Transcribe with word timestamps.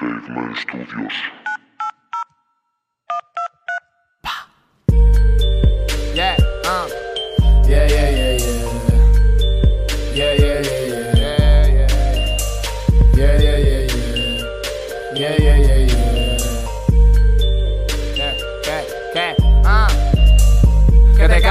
Caveman 0.00 0.56
Studios. 0.56 1.12
Yeah, 6.14 6.36
uh. 6.64 6.88
Yeah, 7.68 7.86
yeah, 7.86 8.08
yeah, 8.08 8.38
yeah. 8.40 8.64
Yeah, 10.14 10.32
yeah, 10.40 10.60
yeah, 10.64 10.80
yeah. 11.20 11.84
Yeah, 13.14 13.34
yeah, 13.44 13.58
yeah, 13.58 13.84
yeah. 13.92 14.40
Yeah, 15.12 15.36
yeah, 15.38 15.56
yeah, 15.68 15.84
yeah. 15.84 16.40
¿Qué, 18.16 18.28
qué, 18.64 18.76
qué? 19.12 19.26
Ah. 19.66 19.88
Que 21.14 21.28
te 21.28 21.42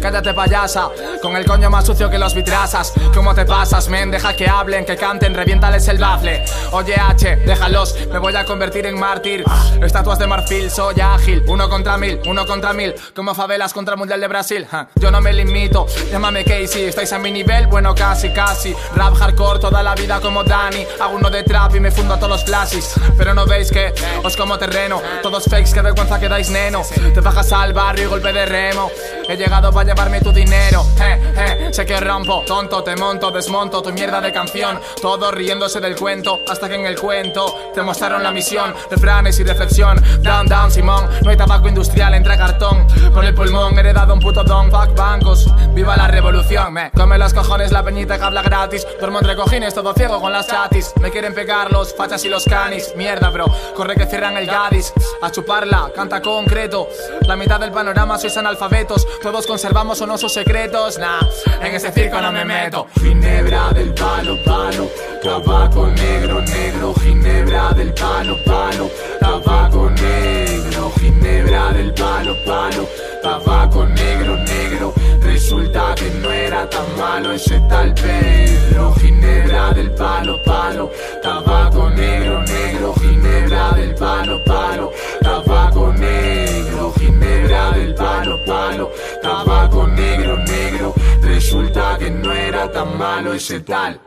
cállate 0.00 0.34
payasa. 0.34 0.88
Con 1.22 1.36
el 1.36 1.44
coño 1.44 1.70
más 1.70 1.86
sucio 1.86 2.10
que 2.10 2.18
los 2.18 2.34
vitrasas. 2.34 2.92
¿Cómo 3.14 3.34
te 3.34 3.44
pasas, 3.44 3.88
men? 3.88 4.10
Deja 4.10 4.34
que 4.34 4.48
hablen, 4.48 4.84
que 4.84 4.96
canten, 4.96 5.34
reviéntales 5.34 5.86
el 5.88 5.98
bafle. 5.98 6.44
Oye 6.72 6.94
H, 6.94 7.36
déjalos, 7.46 7.94
me 8.10 8.18
voy 8.18 8.34
a 8.34 8.44
convertir 8.44 8.86
en 8.86 8.98
mártir. 8.98 9.44
Estatuas 9.80 10.18
de 10.18 10.26
marfil, 10.26 10.70
soy 10.70 11.00
ágil. 11.00 11.44
Uno 11.46 11.68
contra 11.68 11.96
mil, 11.96 12.20
uno 12.26 12.46
contra 12.46 12.72
mil. 12.72 12.94
Como 13.14 13.34
favelas 13.34 13.72
contra 13.72 13.94
el 13.94 13.98
Mundial 13.98 14.20
de 14.20 14.28
Brasil 14.28 14.66
Yo 14.96 15.10
no 15.10 15.20
me 15.20 15.32
limito, 15.32 15.86
llámame 16.10 16.44
Casey 16.44 16.84
¿Estáis 16.84 17.12
a 17.12 17.18
mi 17.18 17.30
nivel? 17.30 17.66
Bueno, 17.66 17.94
casi, 17.94 18.30
casi. 18.30 18.74
Rap 18.94 19.14
hardcore 19.14 19.60
toda 19.60 19.82
la 19.82 19.94
vida 19.94 20.20
como 20.20 20.42
Dani. 20.42 20.86
Hago 21.00 21.16
uno 21.16 21.30
de 21.30 21.42
trap 21.42 21.74
y 21.76 21.80
me 21.80 21.90
fundo 21.90 22.14
a 22.14 22.16
todos 22.16 22.30
los 22.30 22.44
flashes 22.44 22.94
Pero 23.16 23.34
no 23.34 23.46
veis 23.46 23.70
que 23.70 23.92
os 24.22 24.36
como 24.36 24.58
terreno. 24.58 25.00
Todos 25.22 25.44
fakes, 25.44 25.72
qué 25.72 25.82
vergüenza 25.82 26.18
que 26.18 26.28
dais 26.28 26.50
neno. 26.50 26.82
Te 27.14 27.20
bajas 27.20 27.52
al 27.52 27.72
barrio 27.72 28.04
y 28.04 28.08
golpe 28.08 28.32
de 28.32 28.46
remo. 28.46 28.90
He 29.28 29.36
llegado 29.36 29.67
para 29.72 29.88
llevarme 29.88 30.20
tu 30.20 30.32
dinero, 30.32 30.84
eh, 31.00 31.32
eh, 31.36 31.68
sé 31.72 31.86
que 31.86 31.98
rompo, 32.00 32.42
tonto, 32.46 32.82
te 32.82 32.96
monto, 32.96 33.30
desmonto 33.30 33.82
tu 33.82 33.92
mierda 33.92 34.20
de 34.20 34.32
canción, 34.32 34.80
todos 35.00 35.32
riéndose 35.32 35.80
del 35.80 35.96
cuento, 35.96 36.40
hasta 36.48 36.68
que 36.68 36.74
en 36.74 36.86
el 36.86 36.98
cuento 36.98 37.72
te 37.74 37.82
mostraron 37.82 38.22
la 38.22 38.30
misión, 38.30 38.74
refranes 38.90 39.38
y 39.40 39.44
reflexión, 39.44 40.02
down, 40.20 40.46
down, 40.46 40.70
Simón, 40.70 41.08
no 41.22 41.30
hay 41.30 41.36
tabaco 41.36 41.68
industrial, 41.68 42.14
entra 42.14 42.36
cartón, 42.36 42.86
por 43.12 43.24
el 43.24 43.34
pulmón, 43.34 43.78
heredado 43.78 44.14
un 44.14 44.20
puto 44.20 44.44
don, 44.44 44.70
fuck 44.70 44.94
viva 44.94 45.07
revolución, 46.48 46.72
me 46.72 46.90
come 46.90 47.18
los 47.18 47.34
cojones 47.34 47.72
la 47.72 47.82
peñita 47.82 48.18
que 48.18 48.24
habla 48.24 48.42
gratis, 48.42 48.86
duermo 48.98 49.18
entre 49.18 49.36
cojines, 49.36 49.74
todo 49.74 49.92
ciego 49.94 50.20
con 50.20 50.32
las 50.32 50.46
chatis, 50.46 50.92
me 51.00 51.10
quieren 51.10 51.34
pegar 51.34 51.70
los 51.72 51.94
fachas 51.94 52.24
y 52.24 52.28
los 52.28 52.44
canis, 52.44 52.92
mierda 52.96 53.30
bro, 53.30 53.46
corre 53.74 53.94
que 53.94 54.06
cierran 54.06 54.36
el 54.36 54.46
gadis, 54.46 54.92
a 55.22 55.30
chuparla, 55.30 55.90
canta 55.94 56.20
concreto, 56.22 56.88
la 57.26 57.36
mitad 57.36 57.60
del 57.60 57.70
panorama 57.70 58.18
sois 58.18 58.36
analfabetos, 58.36 59.06
todos 59.22 59.46
conservamos 59.46 60.00
onosos 60.00 60.32
secretos, 60.32 60.98
nah, 60.98 61.20
en 61.60 61.74
ese 61.74 61.92
circo 61.92 62.20
no 62.20 62.32
me 62.32 62.44
meto. 62.44 62.86
Ginebra 63.00 63.70
del 63.72 63.92
palo, 63.94 64.36
palo, 64.44 64.88
tabaco 65.22 65.86
negro, 65.88 66.40
negro, 66.40 66.94
ginebra 66.94 67.72
del 67.72 67.92
palo, 67.94 68.36
palo, 68.44 68.67
era 76.58 76.68
tan 76.68 76.96
malo 76.96 77.32
ese 77.32 77.60
tal 77.68 77.94
Pedro, 77.94 78.92
ginebra 78.94 79.72
del 79.74 79.90
palo, 79.92 80.42
palo, 80.44 80.90
tabaco 81.22 81.88
negro, 81.90 82.42
negro, 82.42 82.94
ginebra 82.94 83.72
del 83.76 83.94
palo, 83.94 84.42
palo, 84.44 84.92
tabaco 85.20 85.92
negro, 85.92 86.92
ginebra 86.98 87.70
del 87.72 87.94
palo, 87.94 88.38
palo, 88.44 88.90
tabaco 89.22 89.86
negro, 89.86 90.36
negro. 90.38 90.94
Resulta 91.22 91.96
que 91.98 92.10
no 92.10 92.32
era 92.32 92.70
tan 92.72 92.98
malo 92.98 93.32
ese 93.34 93.60
tal. 93.60 94.00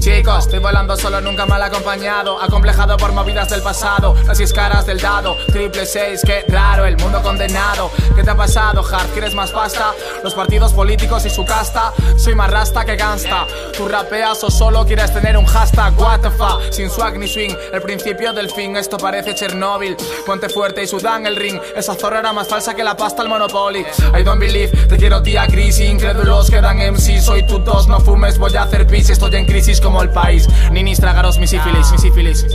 Chicos, 0.00 0.46
estoy 0.46 0.60
volando 0.60 0.96
solo, 0.96 1.20
nunca 1.20 1.44
mal 1.44 1.62
acompañado 1.62 2.40
Acomplejado 2.40 2.96
por 2.96 3.12
movidas 3.12 3.50
del 3.50 3.60
pasado 3.60 4.14
Las 4.26 4.40
caras 4.54 4.86
del 4.86 4.98
dado 4.98 5.36
Triple 5.52 5.84
seis, 5.84 6.22
qué 6.24 6.42
raro, 6.48 6.86
el 6.86 6.96
mundo 6.96 7.20
condenado 7.22 7.90
¿Qué 8.16 8.22
te 8.22 8.30
ha 8.30 8.34
pasado, 8.34 8.82
Hard? 8.82 9.08
¿Quieres 9.08 9.34
más 9.34 9.50
pasta? 9.50 9.92
Los 10.24 10.32
partidos 10.32 10.72
políticos 10.72 11.26
y 11.26 11.30
su 11.30 11.44
casta 11.44 11.92
Soy 12.16 12.34
más 12.34 12.50
rasta 12.50 12.86
que 12.86 12.96
gangsta 12.96 13.46
Tú 13.76 13.88
rapeas 13.88 14.42
o 14.42 14.50
solo 14.50 14.86
quieres 14.86 15.12
tener 15.12 15.36
un 15.36 15.44
hashtag 15.44 15.92
What 16.00 16.20
the 16.20 16.30
fuck, 16.30 16.62
sin 16.70 16.88
swag 16.88 17.18
ni 17.18 17.28
swing 17.28 17.54
El 17.70 17.82
principio 17.82 18.32
del 18.32 18.50
fin, 18.50 18.78
esto 18.78 18.96
parece 18.96 19.34
Chernobyl 19.34 19.98
Ponte 20.24 20.48
fuerte 20.48 20.82
y 20.82 20.86
sudan 20.86 21.26
el 21.26 21.36
ring 21.36 21.60
Esa 21.76 21.94
zorra 21.94 22.20
era 22.20 22.32
más 22.32 22.48
falsa 22.48 22.74
que 22.74 22.82
la 22.82 22.96
pasta 22.96 23.20
al 23.20 23.28
Monopoly 23.28 23.84
I 24.18 24.22
don't 24.22 24.40
believe, 24.40 24.70
te 24.86 24.96
quiero 24.96 25.20
tía 25.20 25.46
crisis 25.46 25.90
Incrédulos 25.90 26.50
quedan 26.50 26.78
MC, 26.78 27.20
soy 27.20 27.46
tu 27.46 27.58
dos 27.58 27.86
No 27.86 28.00
fumes, 28.00 28.38
voy 28.38 28.56
a 28.56 28.62
hacer 28.62 28.86
pis 28.86 29.10
Estoy 29.10 29.36
en 29.36 29.44
crisis 29.44 29.78
como 29.90 30.02
el 30.02 30.10
país. 30.10 30.48
Ninis, 30.70 31.00
tragaros 31.00 31.38
mi 31.38 31.48
sífilis, 31.48 31.90
mi 31.90 31.98
sífilis. 31.98 32.46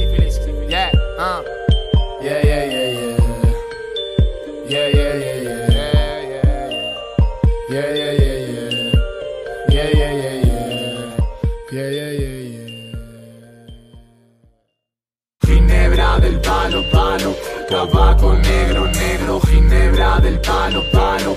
Yeah, 0.70 0.90
uh. 1.20 1.44
Yeah, 2.22 2.42
yeah, 2.42 2.66
yeah, 2.66 2.92
yeah. 2.92 3.18
Yeah, 4.70 4.88
yeah, 4.96 5.16
yeah, 5.20 5.36
yeah. 5.44 5.66
Yeah, 7.70 7.92
yeah, 7.94 8.12
yeah, 8.14 8.40
yeah. 8.48 8.72
Yeah, 9.68 9.90
yeah, 9.94 10.12
yeah, 10.14 10.36
yeah. 10.46 10.62
Yeah, 11.72 11.90
yeah, 11.92 12.12
yeah, 12.22 12.36
yeah. 12.54 12.72
Ginebra 15.46 16.20
del 16.22 16.40
palo, 16.40 16.84
palo. 16.90 17.36
Tabaco 17.70 18.34
negro, 18.36 18.86
negro. 18.86 19.42
Ginebra 19.42 20.20
del 20.22 20.40
palo, 20.40 20.84
palo 20.94 21.36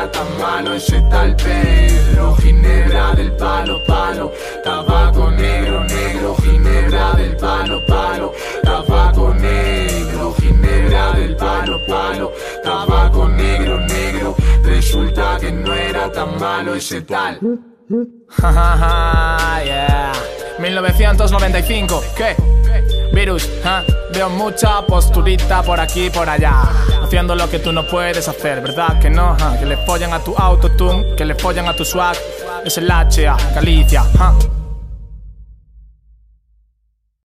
era 0.00 0.10
tan 0.10 0.38
malo 0.38 0.74
ese 0.74 1.00
tal 1.10 1.34
Pedro. 1.36 2.34
Ginebra 2.36 3.12
del 3.14 3.32
palo, 3.32 3.84
palo. 3.86 4.32
Tabaco 4.64 5.30
negro, 5.30 5.84
negro. 5.84 6.36
Ginebra 6.42 7.12
del 7.16 7.36
palo, 7.36 7.84
palo. 7.86 8.32
Tabaco 8.62 9.34
negro. 9.34 10.34
Ginebra 10.40 11.12
del 11.12 11.36
palo, 11.36 11.78
palo. 11.86 12.32
Tabaco 12.62 13.28
negro, 13.28 13.78
negro. 13.80 14.34
Resulta 14.62 15.36
que 15.38 15.52
no 15.52 15.74
era 15.74 16.10
tan 16.10 16.38
malo 16.38 16.74
ese 16.74 17.02
tal. 17.02 17.38
Yeah. 19.62 20.12
1995, 20.58 22.02
¿qué? 22.16 22.36
Virus, 23.12 23.48
¿ah? 23.64 23.82
veo 24.12 24.28
mucha 24.30 24.86
posturita 24.86 25.62
por 25.62 25.80
aquí 25.80 26.10
por 26.10 26.28
allá 26.28 26.62
Haciendo 27.02 27.34
lo 27.34 27.50
que 27.50 27.58
tú 27.58 27.72
no 27.72 27.86
puedes 27.86 28.28
hacer, 28.28 28.60
¿verdad 28.60 29.00
que 29.00 29.10
no? 29.10 29.36
¿Ah? 29.40 29.56
Que 29.58 29.66
le 29.66 29.76
follan 29.78 30.12
a 30.12 30.20
tu 30.20 30.36
autotune, 30.36 31.14
que 31.16 31.24
le 31.24 31.34
follan 31.34 31.68
a 31.68 31.74
tu 31.74 31.84
swag 31.84 32.16
Es 32.64 32.78
el 32.78 32.90
HA, 32.90 33.36
Galicia, 33.54 34.04
¿ah? 34.18 34.32